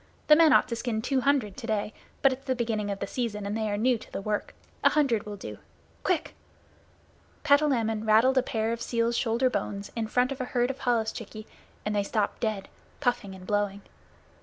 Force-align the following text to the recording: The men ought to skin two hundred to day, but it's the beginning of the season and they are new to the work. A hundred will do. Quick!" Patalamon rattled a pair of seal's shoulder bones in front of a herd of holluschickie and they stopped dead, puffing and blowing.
The 0.29 0.35
men 0.35 0.51
ought 0.51 0.67
to 0.69 0.75
skin 0.75 1.03
two 1.03 1.21
hundred 1.21 1.55
to 1.57 1.67
day, 1.67 1.93
but 2.23 2.33
it's 2.33 2.45
the 2.47 2.55
beginning 2.55 2.89
of 2.89 2.97
the 2.97 3.05
season 3.05 3.45
and 3.45 3.55
they 3.55 3.69
are 3.69 3.77
new 3.77 3.99
to 3.99 4.11
the 4.11 4.19
work. 4.19 4.55
A 4.83 4.89
hundred 4.89 5.27
will 5.27 5.35
do. 5.35 5.59
Quick!" 6.01 6.33
Patalamon 7.43 8.03
rattled 8.07 8.39
a 8.39 8.41
pair 8.41 8.73
of 8.73 8.81
seal's 8.81 9.15
shoulder 9.15 9.47
bones 9.47 9.91
in 9.95 10.07
front 10.07 10.31
of 10.31 10.41
a 10.41 10.45
herd 10.45 10.71
of 10.71 10.79
holluschickie 10.79 11.45
and 11.85 11.95
they 11.95 12.01
stopped 12.01 12.39
dead, 12.39 12.67
puffing 12.99 13.35
and 13.35 13.45
blowing. 13.45 13.83